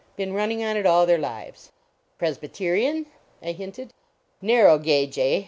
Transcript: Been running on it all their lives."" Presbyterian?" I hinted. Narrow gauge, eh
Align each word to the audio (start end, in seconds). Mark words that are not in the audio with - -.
Been 0.15 0.33
running 0.33 0.63
on 0.63 0.77
it 0.77 0.87
all 0.87 1.05
their 1.05 1.19
lives."" 1.19 1.71
Presbyterian?" 2.17 3.05
I 3.43 3.51
hinted. 3.51 3.93
Narrow 4.41 4.79
gauge, 4.79 5.19
eh 5.19 5.39